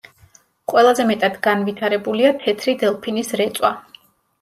ყველაზე 0.73 1.05
მეტად 1.11 1.37
განვითარებულია 1.49 2.35
თეთრი 2.43 2.79
დელფინის 2.85 3.35
რეწვა. 3.41 3.77